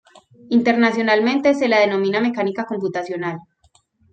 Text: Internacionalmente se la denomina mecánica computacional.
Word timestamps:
Internacionalmente 0.49 1.53
se 1.53 1.67
la 1.67 1.79
denomina 1.79 2.19
mecánica 2.21 2.65
computacional. 2.65 3.37